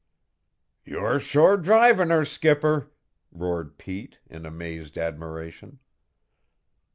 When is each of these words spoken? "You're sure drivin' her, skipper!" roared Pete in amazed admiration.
"You're 0.83 1.19
sure 1.19 1.57
drivin' 1.57 2.09
her, 2.09 2.25
skipper!" 2.25 2.89
roared 3.31 3.77
Pete 3.77 4.17
in 4.27 4.47
amazed 4.47 4.97
admiration. 4.97 5.77